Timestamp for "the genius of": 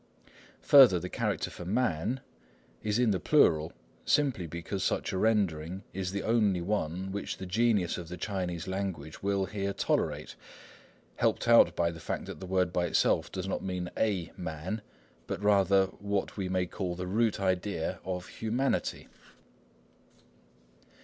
7.37-8.09